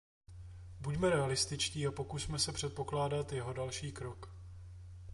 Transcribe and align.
Buďme 0.79 1.09
realističtí 1.09 1.87
a 1.87 1.91
pokusme 1.91 2.39
se 2.39 2.51
předpokládat 2.51 3.31
jeho 3.31 3.53
další 3.53 3.91
krok. 3.91 4.35